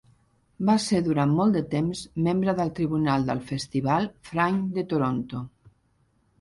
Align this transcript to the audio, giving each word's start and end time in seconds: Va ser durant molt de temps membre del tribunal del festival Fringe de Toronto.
Va 0.69 0.75
ser 0.85 1.01
durant 1.07 1.35
molt 1.39 1.57
de 1.57 1.61
temps 1.73 2.01
membre 2.29 2.57
del 2.61 2.73
tribunal 2.81 3.29
del 3.29 3.45
festival 3.53 4.11
Fringe 4.33 4.77
de 4.81 4.89
Toronto. 4.95 5.47